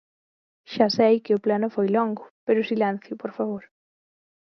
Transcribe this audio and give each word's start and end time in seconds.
Xa 0.73 0.87
sei 0.97 1.15
que 1.23 1.35
o 1.37 1.43
Pleno 1.45 1.67
foi 1.75 1.87
longo, 1.97 2.23
pero 2.45 2.67
silencio, 2.69 3.13
por 3.21 3.31
favor. 3.37 3.63